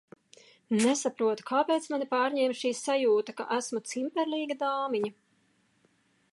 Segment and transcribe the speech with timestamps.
[0.77, 5.17] Nesaprotu, kāpēc mani pārņēma šī sajūta, ka esmu cimperlīga dāmiņa?